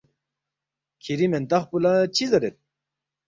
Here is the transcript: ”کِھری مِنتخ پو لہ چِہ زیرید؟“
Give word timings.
”کِھری 1.03 1.27
مِنتخ 1.33 1.63
پو 1.69 1.77
لہ 1.83 1.93
چِہ 2.15 2.25
زیرید؟“ 2.31 2.55